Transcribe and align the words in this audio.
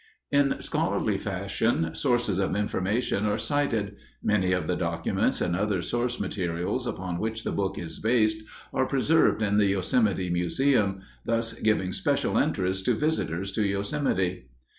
__In 0.45 0.63
scholarly 0.63 1.19
fashion, 1.19 1.93
sources 1.93 2.39
of 2.39 2.55
information 2.55 3.27
are 3.27 3.37
cited. 3.37 3.97
Many 4.23 4.51
of 4.51 4.65
the 4.65 4.75
documents 4.75 5.41
and 5.41 5.55
other 5.55 5.83
source 5.83 6.19
materials 6.19 6.87
upon 6.87 7.19
which 7.19 7.43
the 7.43 7.51
book 7.51 7.77
is 7.77 7.99
based 7.99 8.41
are 8.73 8.87
preserved 8.87 9.43
in 9.43 9.59
the 9.59 9.67
Yosemite 9.67 10.31
Museum, 10.31 11.01
thus 11.23 11.53
giving 11.53 11.93
special 11.93 12.35
interest 12.35 12.83
to 12.85 12.95
visitors 12.95 13.51
to 13.51 13.63
Yosemite. 13.63 14.49